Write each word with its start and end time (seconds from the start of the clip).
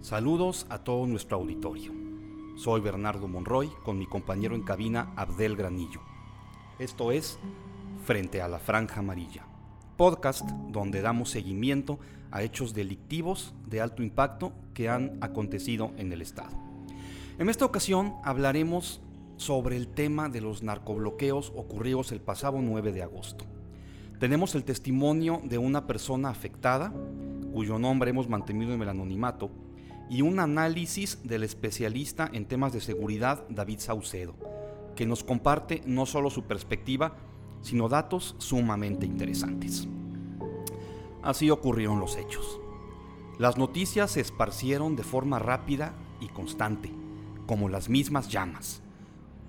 Saludos 0.00 0.66
a 0.68 0.78
todo 0.78 1.06
nuestro 1.06 1.36
auditorio. 1.38 1.92
Soy 2.56 2.80
Bernardo 2.80 3.28
Monroy 3.28 3.70
con 3.84 3.98
mi 3.98 4.06
compañero 4.06 4.54
en 4.54 4.62
cabina 4.62 5.12
Abdel 5.16 5.56
Granillo. 5.56 6.00
Esto 6.78 7.12
es 7.12 7.38
Frente 8.04 8.40
a 8.40 8.48
la 8.48 8.58
Franja 8.58 9.00
Amarilla, 9.00 9.44
podcast 9.96 10.48
donde 10.70 11.02
damos 11.02 11.30
seguimiento 11.30 11.98
a 12.30 12.42
hechos 12.42 12.72
delictivos 12.72 13.54
de 13.66 13.80
alto 13.80 14.02
impacto 14.02 14.52
que 14.74 14.88
han 14.88 15.18
acontecido 15.20 15.92
en 15.96 16.12
el 16.12 16.22
Estado. 16.22 16.56
En 17.38 17.48
esta 17.48 17.64
ocasión 17.64 18.14
hablaremos 18.24 19.00
sobre 19.36 19.76
el 19.76 19.88
tema 19.88 20.28
de 20.28 20.40
los 20.40 20.62
narcobloqueos 20.62 21.52
ocurridos 21.54 22.12
el 22.12 22.20
pasado 22.20 22.60
9 22.62 22.92
de 22.92 23.02
agosto. 23.02 23.44
Tenemos 24.18 24.54
el 24.54 24.64
testimonio 24.64 25.42
de 25.44 25.58
una 25.58 25.86
persona 25.86 26.30
afectada, 26.30 26.94
cuyo 27.56 27.78
nombre 27.78 28.10
hemos 28.10 28.28
mantenido 28.28 28.74
en 28.74 28.82
el 28.82 28.90
anonimato, 28.90 29.50
y 30.10 30.20
un 30.20 30.40
análisis 30.40 31.20
del 31.24 31.42
especialista 31.42 32.28
en 32.30 32.44
temas 32.44 32.74
de 32.74 32.82
seguridad 32.82 33.44
David 33.48 33.78
Saucedo, 33.78 34.34
que 34.94 35.06
nos 35.06 35.24
comparte 35.24 35.80
no 35.86 36.04
solo 36.04 36.28
su 36.28 36.42
perspectiva, 36.42 37.16
sino 37.62 37.88
datos 37.88 38.34
sumamente 38.36 39.06
interesantes. 39.06 39.88
Así 41.22 41.48
ocurrieron 41.48 41.98
los 41.98 42.18
hechos. 42.18 42.60
Las 43.38 43.56
noticias 43.56 44.10
se 44.10 44.20
esparcieron 44.20 44.94
de 44.94 45.02
forma 45.02 45.38
rápida 45.38 45.94
y 46.20 46.28
constante, 46.28 46.92
como 47.46 47.70
las 47.70 47.88
mismas 47.88 48.28
llamas. 48.28 48.82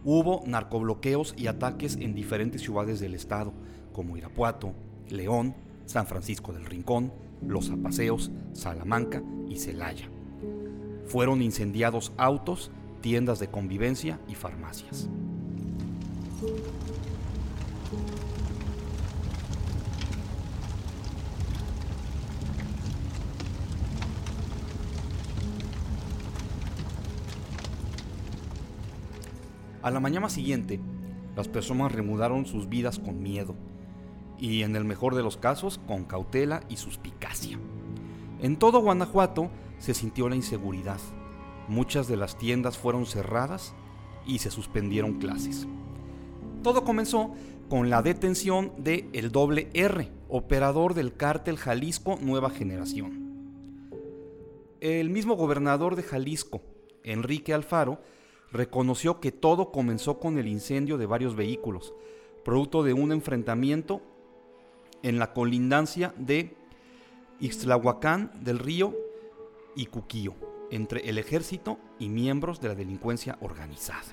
Hubo 0.06 0.44
narcobloqueos 0.46 1.34
y 1.36 1.48
ataques 1.48 1.98
en 1.98 2.16
diferentes 2.16 2.62
ciudades 2.62 3.02
del 3.02 3.16
estado, 3.16 3.52
como 3.92 4.16
Irapuato, 4.16 4.72
León, 5.10 5.58
San 5.86 6.08
Francisco 6.08 6.54
del 6.54 6.66
Rincón, 6.66 7.27
Los 7.46 7.70
Apaseos, 7.70 8.32
Salamanca 8.54 9.22
y 9.48 9.58
Celaya. 9.58 10.10
Fueron 11.06 11.42
incendiados 11.42 12.12
autos, 12.18 12.72
tiendas 13.02 13.40
de 13.40 13.50
convivencia 13.50 14.20
y 14.28 14.36
farmacias. 14.36 15.10
A 29.82 29.92
la 29.92 30.02
mañana 30.02 30.28
siguiente, 30.28 30.82
las 31.36 31.48
personas 31.48 31.94
remudaron 31.94 32.46
sus 32.46 32.68
vidas 32.68 33.00
con 33.00 33.24
miedo 33.24 33.56
y 34.40 34.64
en 34.64 34.76
el 34.76 34.86
mejor 34.86 35.16
de 35.16 35.24
los 35.24 35.38
casos 35.38 35.80
con 35.88 36.06
cautela 36.06 36.62
y 36.70 36.78
suspicacia. 36.78 37.60
En 38.42 38.58
todo 38.58 38.80
Guanajuato 38.80 39.50
se 39.80 39.94
sintió 39.94 40.30
la 40.30 40.36
inseguridad. 40.36 41.00
Muchas 41.68 42.08
de 42.08 42.18
las 42.18 42.38
tiendas 42.38 42.78
fueron 42.78 43.06
cerradas 43.06 43.74
y 44.26 44.40
se 44.40 44.52
suspendieron 44.52 45.20
clases. 45.20 45.68
Todo 46.64 46.84
comenzó 46.84 47.32
con 47.70 47.90
la 47.90 48.02
detención 48.02 48.72
de 48.78 49.10
el 49.14 49.32
doble 49.32 49.70
R, 49.74 50.12
operador 50.30 50.94
del 50.94 51.16
cártel 51.16 51.58
Jalisco 51.58 52.18
Nueva 52.22 52.50
Generación. 52.50 53.28
El 54.80 55.10
mismo 55.10 55.36
gobernador 55.36 55.96
de 55.96 56.04
Jalisco, 56.04 56.62
Enrique 57.04 57.54
Alfaro, 57.54 58.00
reconoció 58.52 59.20
que 59.20 59.32
todo 59.32 59.72
comenzó 59.72 60.20
con 60.20 60.38
el 60.38 60.48
incendio 60.48 60.98
de 60.98 61.06
varios 61.06 61.36
vehículos, 61.36 61.94
producto 62.46 62.84
de 62.84 62.94
un 62.94 63.12
enfrentamiento 63.12 64.02
en 65.08 65.20
la 65.20 65.32
colindancia 65.32 66.14
de 66.18 66.54
Ixtlahuacán 67.40 68.32
del 68.42 68.60
Río 68.60 68.94
y 69.74 69.86
Cuquío, 69.86 70.36
entre 70.70 71.10
el 71.10 71.18
ejército 71.18 71.80
y 71.98 72.10
miembros 72.10 72.60
de 72.60 72.68
la 72.68 72.76
delincuencia 72.76 73.38
organizada. 73.40 74.04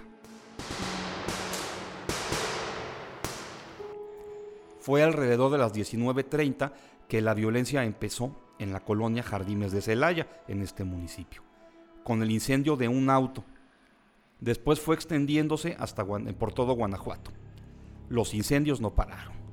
Fue 4.78 5.02
alrededor 5.02 5.50
de 5.50 5.58
las 5.58 5.74
19.30 5.74 6.72
que 7.08 7.20
la 7.20 7.34
violencia 7.34 7.82
empezó 7.82 8.36
en 8.60 8.72
la 8.72 8.78
colonia 8.78 9.24
Jardines 9.24 9.72
de 9.72 9.82
Celaya, 9.82 10.28
en 10.46 10.62
este 10.62 10.84
municipio, 10.84 11.42
con 12.04 12.22
el 12.22 12.30
incendio 12.30 12.76
de 12.76 12.86
un 12.86 13.10
auto. 13.10 13.42
Después 14.38 14.78
fue 14.78 14.94
extendiéndose 14.94 15.74
hasta 15.80 16.04
por 16.04 16.52
todo 16.52 16.74
Guanajuato. 16.74 17.32
Los 18.08 18.32
incendios 18.32 18.80
no 18.80 18.94
pararon. 18.94 19.43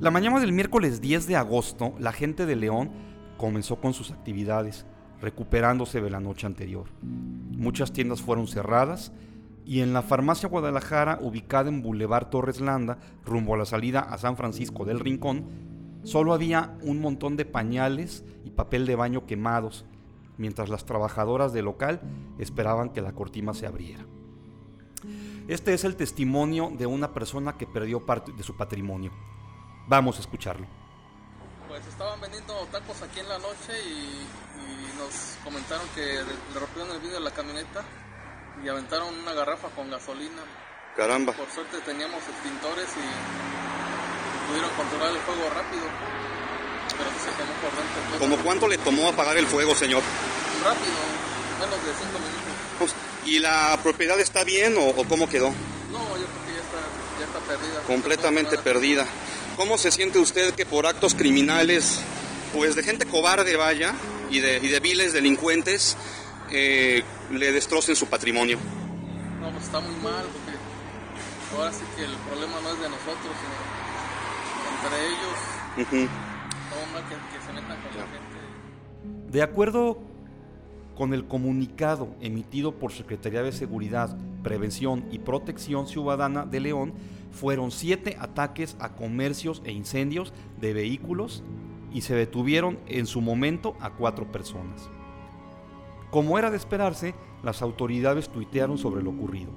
La 0.00 0.12
mañana 0.12 0.38
del 0.38 0.52
miércoles 0.52 1.00
10 1.00 1.26
de 1.26 1.34
agosto, 1.34 1.92
la 1.98 2.12
gente 2.12 2.46
de 2.46 2.54
León 2.54 2.92
comenzó 3.36 3.80
con 3.80 3.94
sus 3.94 4.12
actividades, 4.12 4.86
recuperándose 5.20 6.00
de 6.00 6.08
la 6.08 6.20
noche 6.20 6.46
anterior. 6.46 6.84
Muchas 7.02 7.92
tiendas 7.92 8.22
fueron 8.22 8.46
cerradas 8.46 9.10
y 9.64 9.80
en 9.80 9.92
la 9.92 10.02
farmacia 10.02 10.48
Guadalajara, 10.48 11.18
ubicada 11.20 11.68
en 11.68 11.82
Boulevard 11.82 12.30
Torres 12.30 12.60
Landa, 12.60 12.98
rumbo 13.24 13.54
a 13.54 13.58
la 13.58 13.64
salida 13.64 13.98
a 13.98 14.18
San 14.18 14.36
Francisco 14.36 14.84
del 14.84 15.00
Rincón, 15.00 15.46
solo 16.04 16.32
había 16.32 16.78
un 16.82 17.00
montón 17.00 17.36
de 17.36 17.44
pañales 17.44 18.24
y 18.44 18.50
papel 18.50 18.86
de 18.86 18.94
baño 18.94 19.26
quemados, 19.26 19.84
mientras 20.36 20.68
las 20.68 20.86
trabajadoras 20.86 21.52
del 21.52 21.64
local 21.64 22.02
esperaban 22.38 22.90
que 22.90 23.02
la 23.02 23.14
cortina 23.14 23.52
se 23.52 23.66
abriera. 23.66 24.06
Este 25.48 25.74
es 25.74 25.82
el 25.82 25.96
testimonio 25.96 26.70
de 26.78 26.86
una 26.86 27.12
persona 27.12 27.56
que 27.56 27.66
perdió 27.66 28.06
parte 28.06 28.30
de 28.30 28.44
su 28.44 28.56
patrimonio. 28.56 29.10
Vamos 29.88 30.18
a 30.18 30.20
escucharlo. 30.20 30.66
Pues 31.66 31.86
estaban 31.86 32.20
vendiendo 32.20 32.54
tacos 32.70 33.00
aquí 33.02 33.20
en 33.20 33.28
la 33.28 33.38
noche 33.38 33.72
y, 33.82 34.26
nos 34.98 35.38
comentaron 35.44 35.86
que 35.94 36.02
le 36.02 36.60
rompieron 36.60 36.90
el 36.90 36.98
vidrio 36.98 37.18
de 37.18 37.24
la 37.24 37.30
camioneta 37.30 37.84
y 38.62 38.68
aventaron 38.68 39.16
una 39.16 39.32
garrafa 39.32 39.68
con 39.68 39.88
gasolina. 39.88 40.42
Caramba. 40.96 41.32
Por 41.32 41.48
suerte 41.50 41.78
teníamos 41.86 42.20
extintores 42.28 42.88
y 42.98 44.48
pudieron 44.48 44.70
controlar 44.76 45.12
el 45.12 45.20
fuego 45.20 45.48
rápido. 45.54 45.84
Pero 46.98 47.10
se 47.22 47.30
quemó 47.38 47.52
por 47.62 47.70
dentro. 47.78 48.18
¿Cómo 48.18 48.36
cuánto 48.44 48.68
le 48.68 48.76
tomó 48.78 49.08
apagar 49.08 49.36
el 49.38 49.46
fuego, 49.46 49.74
señor? 49.76 50.02
Rápido, 50.64 50.98
menos 51.60 51.86
de 51.86 51.92
cinco 51.94 52.18
minutos. 52.18 52.52
Pues, 52.78 52.94
¿Y 53.24 53.38
la 53.38 53.78
propiedad 53.82 54.18
está 54.18 54.42
bien 54.42 54.74
o, 54.76 54.92
cómo 55.08 55.28
quedó? 55.28 55.48
No, 55.92 56.00
yo 56.16 56.26
creo 56.26 56.44
que 56.44 56.52
ya 56.52 56.60
está, 56.60 56.78
ya 57.20 57.26
está 57.26 57.38
perdida. 57.38 57.82
Completamente 57.86 58.58
perdida. 58.58 59.06
¿Cómo 59.58 59.76
se 59.76 59.90
siente 59.90 60.20
usted 60.20 60.54
que 60.54 60.64
por 60.64 60.86
actos 60.86 61.16
criminales, 61.16 62.00
pues 62.54 62.76
de 62.76 62.84
gente 62.84 63.06
cobarde 63.06 63.56
vaya, 63.56 63.92
y 64.30 64.38
de, 64.38 64.58
y 64.58 64.68
de 64.68 64.78
viles 64.78 65.12
delincuentes, 65.12 65.96
eh, 66.52 67.02
le 67.32 67.50
destrocen 67.50 67.96
su 67.96 68.06
patrimonio? 68.06 68.56
No, 69.40 69.50
pues 69.50 69.64
está 69.64 69.80
muy 69.80 69.96
mal, 69.96 70.24
porque 70.26 70.56
ahora 71.56 71.72
sí 71.72 71.82
que 71.96 72.04
el 72.04 72.14
problema 72.18 72.60
no 72.62 72.70
es 72.70 72.80
de 72.80 72.88
nosotros, 72.88 73.34
sino 73.42 74.86
entre 74.86 75.06
ellos. 75.08 76.08
Todo 76.70 76.92
mal 76.92 77.02
que, 77.08 77.16
que, 77.16 77.44
se 77.44 77.52
metan 77.52 77.82
con 77.82 77.96
la 77.96 78.06
gente. 78.06 79.32
De 79.32 79.42
acuerdo 79.42 79.98
con 80.94 81.12
el 81.14 81.26
comunicado 81.26 82.14
emitido 82.20 82.76
por 82.76 82.92
Secretaría 82.92 83.42
de 83.42 83.50
Seguridad, 83.50 84.16
Prevención 84.44 85.04
y 85.10 85.18
Protección 85.18 85.88
Ciudadana 85.88 86.46
de 86.46 86.60
León, 86.60 86.94
fueron 87.30 87.70
siete 87.70 88.16
ataques 88.18 88.76
a 88.80 88.94
comercios 88.94 89.62
e 89.64 89.72
incendios 89.72 90.32
de 90.60 90.72
vehículos 90.72 91.42
y 91.92 92.02
se 92.02 92.14
detuvieron 92.14 92.78
en 92.86 93.06
su 93.06 93.20
momento 93.20 93.76
a 93.80 93.90
cuatro 93.94 94.30
personas. 94.30 94.88
Como 96.10 96.38
era 96.38 96.50
de 96.50 96.56
esperarse, 96.56 97.14
las 97.42 97.62
autoridades 97.62 98.28
tuitearon 98.28 98.78
sobre 98.78 99.02
lo 99.02 99.10
ocurrido. 99.10 99.50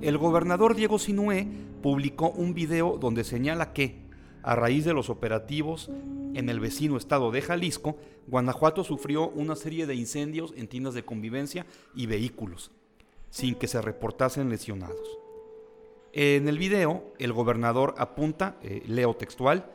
El 0.00 0.18
gobernador 0.18 0.74
Diego 0.74 0.98
Sinué 0.98 1.46
publicó 1.82 2.30
un 2.30 2.52
video 2.52 2.98
donde 2.98 3.24
señala 3.24 3.72
que, 3.72 4.02
a 4.42 4.56
raíz 4.56 4.84
de 4.84 4.92
los 4.92 5.08
operativos 5.08 5.90
en 6.34 6.48
el 6.48 6.60
vecino 6.60 6.96
estado 6.96 7.30
de 7.30 7.40
Jalisco, 7.40 7.96
Guanajuato 8.26 8.84
sufrió 8.84 9.28
una 9.30 9.56
serie 9.56 9.86
de 9.86 9.94
incendios 9.94 10.52
en 10.56 10.68
tiendas 10.68 10.94
de 10.94 11.04
convivencia 11.04 11.64
y 11.94 12.06
vehículos, 12.06 12.70
sin 13.30 13.54
que 13.54 13.68
se 13.68 13.80
reportasen 13.80 14.50
lesionados. 14.50 15.23
En 16.16 16.46
el 16.46 16.58
video, 16.58 17.12
el 17.18 17.32
gobernador 17.32 17.96
apunta, 17.98 18.54
eh, 18.62 18.84
leo 18.86 19.14
textual, 19.14 19.68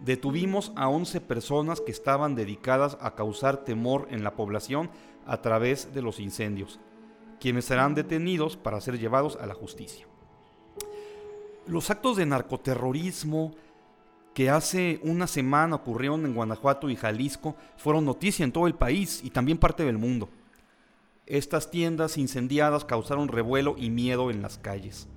detuvimos 0.00 0.72
a 0.76 0.88
11 0.88 1.20
personas 1.20 1.82
que 1.82 1.92
estaban 1.92 2.34
dedicadas 2.34 2.96
a 3.02 3.14
causar 3.14 3.58
temor 3.58 4.08
en 4.10 4.24
la 4.24 4.34
población 4.34 4.88
a 5.26 5.42
través 5.42 5.92
de 5.92 6.00
los 6.00 6.20
incendios, 6.20 6.80
quienes 7.38 7.66
serán 7.66 7.94
detenidos 7.94 8.56
para 8.56 8.80
ser 8.80 8.98
llevados 8.98 9.36
a 9.36 9.46
la 9.46 9.52
justicia. 9.52 10.06
Los 11.66 11.90
actos 11.90 12.16
de 12.16 12.24
narcoterrorismo 12.24 13.54
que 14.32 14.48
hace 14.48 15.00
una 15.02 15.26
semana 15.26 15.76
ocurrieron 15.76 16.24
en 16.24 16.32
Guanajuato 16.32 16.88
y 16.88 16.96
Jalisco 16.96 17.56
fueron 17.76 18.06
noticia 18.06 18.42
en 18.42 18.52
todo 18.52 18.66
el 18.68 18.74
país 18.74 19.20
y 19.22 19.28
también 19.28 19.58
parte 19.58 19.84
del 19.84 19.98
mundo. 19.98 20.30
Estas 21.26 21.70
tiendas 21.70 22.16
incendiadas 22.16 22.86
causaron 22.86 23.28
revuelo 23.28 23.74
y 23.76 23.90
miedo 23.90 24.30
en 24.30 24.40
las 24.40 24.56
calles 24.56 25.08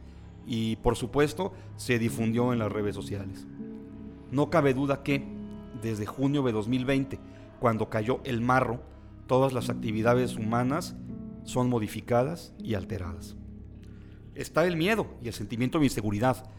y 0.45 0.75
por 0.77 0.95
supuesto 0.95 1.53
se 1.75 1.99
difundió 1.99 2.53
en 2.53 2.59
las 2.59 2.71
redes 2.71 2.95
sociales. 2.95 3.47
No 4.31 4.49
cabe 4.49 4.73
duda 4.73 5.03
que, 5.03 5.25
desde 5.81 6.05
junio 6.05 6.43
de 6.43 6.51
2020 6.51 7.19
cuando 7.59 7.89
cayó 7.89 8.21
el 8.25 8.41
marro, 8.41 8.81
todas 9.27 9.53
las 9.53 9.69
actividades 9.69 10.35
humanas 10.35 10.95
son 11.43 11.69
modificadas 11.69 12.53
y 12.59 12.73
alteradas. 12.73 13.35
Está 14.33 14.65
el 14.65 14.75
miedo 14.75 15.07
y 15.23 15.27
el 15.27 15.33
sentimiento 15.33 15.79
de 15.79 15.85
inseguridad, 15.85 16.49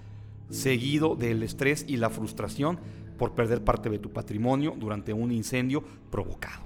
seguido 0.49 1.17
del 1.17 1.43
estrés 1.43 1.85
y 1.87 1.97
la 1.97 2.11
frustración 2.11 2.81
por 3.19 3.35
perder 3.35 3.65
parte 3.65 3.91
de 3.91 3.99
tu 3.99 4.13
patrimonio 4.13 4.75
durante 4.77 5.13
un 5.13 5.33
incendio 5.33 5.85
provocado. 6.11 6.65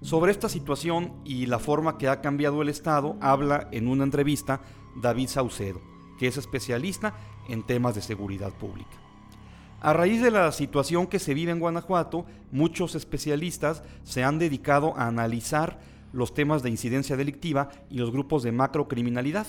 Sobre 0.00 0.30
esta 0.30 0.48
situación 0.48 1.14
y 1.24 1.46
la 1.46 1.58
forma 1.58 1.98
que 1.98 2.08
ha 2.08 2.20
cambiado 2.20 2.62
el 2.62 2.68
Estado, 2.68 3.16
habla 3.20 3.68
en 3.72 3.88
una 3.88 4.04
entrevista 4.04 4.60
David 5.00 5.28
Saucedo, 5.28 5.80
que 6.18 6.26
es 6.26 6.36
especialista 6.36 7.14
en 7.48 7.64
temas 7.64 7.94
de 7.94 8.02
seguridad 8.02 8.52
pública. 8.52 8.96
A 9.80 9.92
raíz 9.92 10.20
de 10.20 10.32
la 10.32 10.50
situación 10.50 11.06
que 11.06 11.20
se 11.20 11.34
vive 11.34 11.52
en 11.52 11.60
Guanajuato, 11.60 12.26
muchos 12.50 12.96
especialistas 12.96 13.84
se 14.02 14.24
han 14.24 14.38
dedicado 14.38 14.96
a 14.96 15.06
analizar 15.06 15.78
los 16.12 16.34
temas 16.34 16.62
de 16.62 16.70
incidencia 16.70 17.16
delictiva 17.16 17.68
y 17.88 17.98
los 17.98 18.10
grupos 18.10 18.42
de 18.42 18.50
macrocriminalidad. 18.50 19.46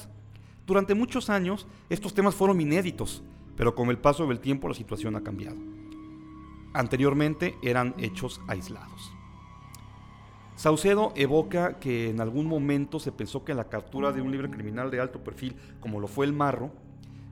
Durante 0.68 0.94
muchos 0.94 1.30
años 1.32 1.66
estos 1.90 2.14
temas 2.14 2.36
fueron 2.36 2.62
inéditos, 2.62 3.24
pero 3.58 3.74
con 3.74 3.90
el 3.90 3.98
paso 3.98 4.28
del 4.28 4.40
tiempo 4.40 4.68
la 4.68 4.76
situación 4.76 5.16
ha 5.16 5.24
cambiado. 5.24 5.58
Anteriormente 6.74 7.56
eran 7.64 7.96
hechos 7.98 8.40
aislados. 8.48 9.19
Saucedo 10.60 11.14
evoca 11.16 11.80
que 11.80 12.10
en 12.10 12.20
algún 12.20 12.46
momento 12.46 13.00
se 13.00 13.14
pensó 13.14 13.46
que 13.46 13.54
la 13.54 13.70
captura 13.70 14.12
de 14.12 14.22
un 14.22 14.30
libre 14.30 14.50
criminal 14.50 14.92
de 14.92 15.00
alto 15.00 15.24
perfil, 15.24 15.56
como 15.80 16.02
lo 16.02 16.10
fue 16.10 16.26
el 16.26 16.34
Marro, 16.34 16.74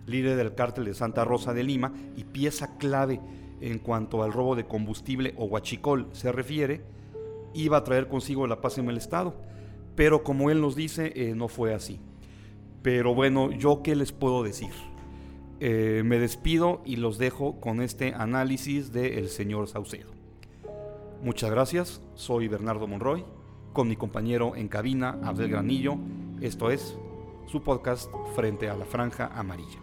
líder 0.05 0.37
del 0.37 0.55
cártel 0.55 0.85
de 0.85 0.93
Santa 0.93 1.25
Rosa 1.25 1.53
de 1.53 1.61
Lima 1.61 1.91
y 2.15 2.23
pieza 2.23 2.77
clave 2.77 3.19
en 3.59 3.79
cuanto 3.79 4.23
al 4.23 4.31
robo 4.31 4.55
de 4.55 4.65
combustible 4.65 5.33
o 5.35 5.43
huachicol 5.43 6.07
se 6.13 6.31
refiere, 6.31 6.85
iba 7.53 7.75
a 7.75 7.83
traer 7.83 8.07
consigo 8.07 8.47
la 8.47 8.61
paz 8.61 8.77
en 8.77 8.87
el 8.87 8.95
Estado. 8.95 9.35
Pero 9.97 10.23
como 10.23 10.49
él 10.49 10.61
nos 10.61 10.77
dice, 10.77 11.11
eh, 11.13 11.35
no 11.35 11.49
fue 11.49 11.73
así. 11.73 11.99
Pero 12.81 13.13
bueno, 13.13 13.51
¿yo 13.51 13.83
qué 13.83 13.97
les 13.97 14.13
puedo 14.13 14.41
decir? 14.41 14.71
Eh, 15.59 16.01
me 16.05 16.17
despido 16.17 16.81
y 16.85 16.95
los 16.95 17.17
dejo 17.17 17.59
con 17.59 17.81
este 17.81 18.13
análisis 18.13 18.93
del 18.93 19.27
señor 19.27 19.67
Saucedo. 19.67 20.16
Muchas 21.27 21.51
gracias, 21.51 22.01
soy 22.15 22.47
Bernardo 22.47 22.87
Monroy, 22.87 23.25
con 23.73 23.89
mi 23.89 23.97
compañero 23.97 24.55
en 24.55 24.69
cabina, 24.69 25.19
Abel 25.25 25.49
Granillo. 25.49 25.97
Esto 26.39 26.71
es 26.71 26.97
su 27.47 27.61
podcast 27.61 28.09
Frente 28.33 28.69
a 28.69 28.77
la 28.77 28.85
Franja 28.85 29.29
Amarilla 29.35 29.77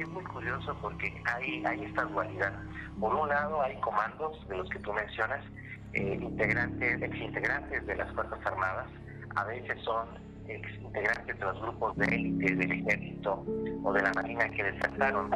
es 0.00 0.08
muy 0.08 0.24
curioso 0.24 0.76
porque 0.82 1.22
hay, 1.26 1.64
hay 1.64 1.84
esta 1.84 2.06
dualidad. 2.06 2.52
Por 2.98 3.14
un 3.14 3.28
lado 3.28 3.62
hay 3.62 3.78
comandos 3.80 4.48
de 4.48 4.56
los 4.56 4.68
que 4.70 4.80
tú 4.80 4.92
mencionas, 4.92 5.44
eh, 5.92 6.18
integrantes, 6.20 7.02
exintegrantes 7.02 7.86
de 7.86 7.94
las 7.94 8.12
Fuerzas 8.14 8.44
Armadas, 8.44 8.88
a 9.36 9.44
veces 9.44 9.78
son 9.84 10.08
exintegrantes 10.48 11.38
de 11.38 11.44
los 11.44 11.60
grupos 11.62 11.96
de 11.98 12.06
élite 12.06 12.56
del 12.56 12.72
ejército 12.72 13.44
o 13.84 13.92
de 13.92 14.02
la 14.02 14.12
marina 14.14 14.50
que 14.50 14.64
desertaron 14.64 15.30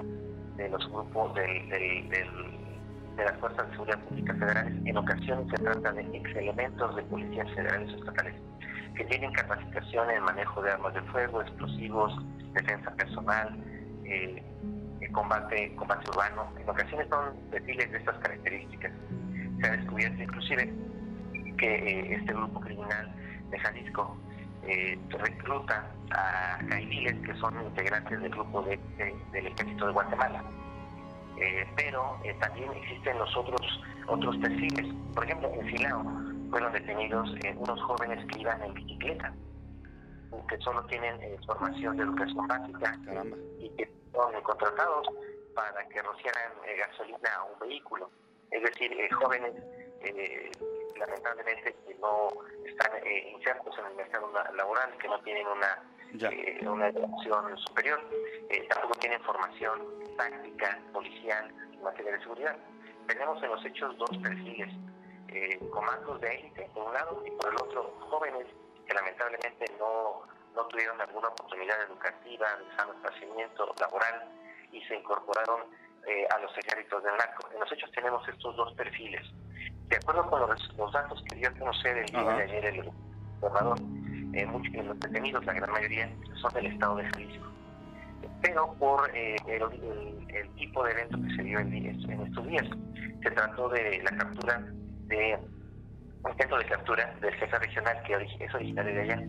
de 0.57 0.69
los 0.69 0.85
grupos 0.91 1.33
del, 1.35 2.64
de 3.17 3.25
las 3.25 3.39
Fuerzas 3.39 3.67
de 3.67 3.73
Seguridad 3.73 3.99
Pública 4.01 4.35
Federales. 4.35 4.75
En 4.85 4.97
ocasiones 4.97 5.47
se 5.51 5.63
trata 5.63 5.93
de 5.93 6.03
ex 6.17 6.37
elementos 6.37 6.97
de 6.97 7.03
policías 7.03 7.49
federales 7.55 7.93
o 7.93 7.97
estatales 7.97 8.35
que 8.97 9.05
tienen 9.05 9.33
capacitación 9.33 10.11
en 10.11 10.23
manejo 10.23 10.63
de 10.63 10.71
armas 10.71 10.95
de 10.95 11.03
fuego, 11.03 11.43
explosivos, 11.43 12.13
defensa 12.53 12.91
personal, 12.93 13.57
eh, 14.05 14.43
combate, 15.13 15.75
combate 15.77 16.09
urbano. 16.11 16.49
En 16.61 16.69
ocasiones 16.69 17.09
son 17.09 17.37
perfiles 17.51 17.91
de 17.91 17.99
estas 17.99 18.17
características. 18.19 18.93
Se 19.61 19.67
ha 19.67 19.77
descubierto 19.77 20.23
inclusive 20.23 20.73
que 21.59 21.75
eh, 21.75 22.15
este 22.15 22.33
grupo 22.33 22.61
criminal 22.61 23.15
de 23.51 23.59
Jalisco 23.59 24.17
eh, 24.67 24.99
recluta 25.11 25.91
a 26.11 26.59
caiviles 26.69 27.15
que 27.25 27.35
son 27.37 27.61
integrantes 27.63 28.21
del 28.21 28.31
grupo 28.31 28.63
de, 28.63 28.79
del 29.33 29.47
ejército 29.47 29.87
de 29.87 29.93
Guatemala. 29.93 30.43
Eh, 31.37 31.67
pero 31.77 32.19
también 32.41 32.71
existen 32.73 33.19
los 33.19 33.37
otros, 33.37 33.61
otros 34.07 34.37
perfiles. 34.39 34.87
Por 35.15 35.25
ejemplo, 35.25 35.51
en 35.53 35.71
Silao 35.71 36.05
fueron 36.51 36.73
detenidos 36.73 37.29
unos 37.57 37.83
jóvenes 37.83 38.25
que 38.27 38.41
iban 38.41 38.63
en 38.63 38.75
bicicleta 38.75 39.35
que 40.49 40.59
solo 40.59 40.85
tienen 40.87 41.19
formación 41.47 41.97
de 41.97 42.05
educación 42.05 42.47
básica 42.47 42.99
y 43.59 43.69
que 43.71 43.91
son 44.13 44.33
contratados 44.43 45.09
para 45.55 45.87
que 45.89 46.03
rociaran 46.03 46.53
eh, 46.67 46.77
gasolina 46.77 47.35
a 47.37 47.45
un 47.45 47.59
vehículo. 47.61 48.11
Es 48.51 48.63
decir, 48.63 48.93
eh, 48.93 49.09
jóvenes 49.11 49.53
eh, 50.01 50.51
lamentablemente 50.99 51.75
que 51.87 51.95
no 51.97 52.29
están 52.67 52.91
insertos 53.07 53.77
en 53.79 53.87
el 53.87 53.95
mercado 53.95 54.31
laboral, 54.55 54.97
que 54.99 55.09
no 55.09 55.21
tienen 55.21 55.47
una, 55.47 55.83
una 56.67 56.89
educación 56.89 57.59
superior, 57.59 58.01
tampoco 58.69 58.95
tienen 59.01 59.21
formación 59.23 59.81
táctica, 60.17 60.79
policial 60.93 61.53
en 61.73 61.83
materia 61.83 62.13
de 62.13 62.21
seguridad. 62.21 62.57
Tenemos 63.07 63.43
en 63.43 63.51
los 63.51 63.65
hechos 63.65 63.97
dos 63.99 64.17
perfiles, 64.19 64.69
comandos 65.71 66.21
de 66.21 66.35
élite 66.35 66.71
por 66.73 66.87
un 66.87 66.95
lado 66.95 67.23
y 67.27 67.31
por 67.33 67.51
el 67.51 67.57
otro 67.57 67.95
jóvenes 68.11 68.47
que 68.87 68.95
lamentablemente 68.95 69.65
no, 69.79 70.23
no 70.55 70.67
tuvieron 70.67 71.01
alguna 71.01 71.29
oportunidad 71.29 71.83
educativa, 71.83 72.47
de 72.57 72.77
sano 72.77 72.93
esparcimiento 72.93 73.75
laboral 73.81 74.29
y 74.73 74.81
se 74.85 74.97
incorporaron 74.97 75.63
eh, 76.07 76.27
a 76.31 76.39
los 76.39 76.51
ejércitos 76.59 77.03
del 77.03 77.17
narco. 77.17 77.49
En 77.53 77.61
los 77.61 77.73
hechos 77.73 77.91
tenemos 77.93 78.27
estos 78.29 78.55
dos 78.57 78.73
perfiles. 78.75 79.27
De 79.89 79.97
acuerdo 79.97 80.29
con 80.29 80.41
los, 80.41 80.93
datos 80.93 81.23
que 81.29 81.37
dio 81.37 81.49
a 81.49 81.53
conocer 81.53 81.99
el 81.99 82.07
día 82.07 82.23
de 82.23 82.43
ayer 82.43 82.65
el 82.67 82.91
gobernador, 83.41 83.79
eh, 84.35 84.47
muchos 84.47 84.73
los 84.85 84.99
detenidos, 85.01 85.45
la 85.45 85.53
gran 85.55 85.71
mayoría, 85.71 86.11
son 86.41 86.53
del 86.55 86.67
estado 86.67 86.97
de 86.97 87.05
Jalisco. 87.05 87.47
Pero 88.43 88.75
por 88.75 89.11
eh, 89.15 89.37
el, 89.47 90.51
tipo 90.57 90.85
de 90.85 90.93
evento 90.93 91.19
que 91.23 91.37
se 91.37 91.43
dio 91.43 91.59
en, 91.59 91.75
estos 91.75 92.47
días, 92.47 92.67
se 93.23 93.31
trató 93.31 93.69
de 93.69 94.03
la 94.03 94.11
captura 94.17 94.63
de 95.07 95.39
un 96.23 96.31
intento 96.31 96.59
de 96.59 96.65
captura 96.65 97.15
del 97.21 97.35
jefe 97.35 97.59
regional 97.59 98.03
que 98.07 98.45
es 98.45 98.55
originario 98.55 98.95
de 98.95 99.01
allá 99.01 99.23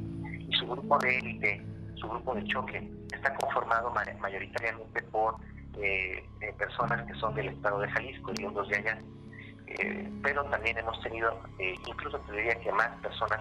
y 0.47 0.55
su 0.55 0.67
grupo 0.67 0.97
de 0.99 1.17
élite, 1.17 1.61
su 1.95 2.07
grupo 2.07 2.35
de 2.35 2.43
choque, 2.45 2.89
está 3.11 3.33
conformado 3.35 3.93
mayoritariamente 4.19 5.01
por 5.03 5.35
eh, 5.77 6.23
eh, 6.41 6.53
personas 6.57 7.05
que 7.05 7.13
son 7.19 7.35
del 7.35 7.49
estado 7.49 7.79
de 7.79 7.89
Jalisco 7.89 8.31
y 8.37 8.45
unos 8.45 8.67
de 8.69 8.77
allá. 8.77 9.01
Eh, 9.67 10.09
pero 10.23 10.43
también 10.45 10.77
hemos 10.77 10.99
tenido, 11.01 11.37
incluso 11.87 12.19
te 12.19 12.33
diría 12.33 12.55
que 12.59 12.71
más 12.71 12.89
personas 13.01 13.39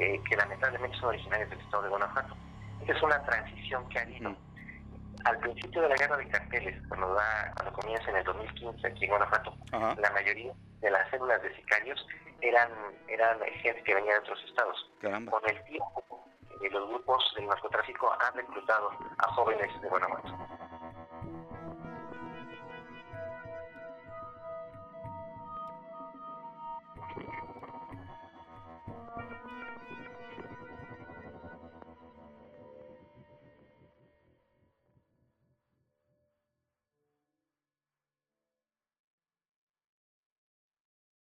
que 0.00 0.36
lamentablemente 0.36 0.96
son 0.98 1.10
originarias 1.10 1.50
del 1.50 1.60
estado 1.60 1.82
de 1.82 1.88
Guanajuato. 1.90 2.34
Esta 2.80 2.92
es 2.92 3.02
una 3.02 3.22
transición 3.24 3.88
que 3.88 3.98
ha 3.98 4.02
habido. 4.02 4.34
Al 5.24 5.38
principio 5.38 5.82
de 5.82 5.88
la 5.90 5.96
guerra 5.96 6.16
de 6.16 6.28
carteles, 6.28 6.82
cuando, 6.88 7.12
da, 7.12 7.52
cuando 7.54 7.72
comienza 7.78 8.10
en 8.10 8.16
el 8.16 8.24
2015 8.24 8.86
aquí 8.86 9.04
en 9.04 9.10
Guanajuato, 9.10 9.54
la 9.70 10.10
mayoría 10.12 10.52
de 10.80 10.90
las 10.90 11.10
células 11.10 11.42
de 11.42 11.54
sicarios 11.56 12.06
eran, 12.40 12.70
eran 13.06 13.38
gente 13.62 13.82
que 13.82 13.94
venía 13.94 14.14
de 14.14 14.18
otros 14.20 14.42
estados. 14.48 14.90
Con 15.00 15.48
el 15.48 15.62
tiempo, 15.64 16.24
los 16.70 16.88
grupos 16.88 17.22
del 17.36 17.46
narcotráfico 17.46 18.10
han 18.18 18.34
reclutado 18.34 18.90
a 19.18 19.32
jóvenes 19.32 19.68
de 19.82 19.88
Guanajuato. 19.88 20.49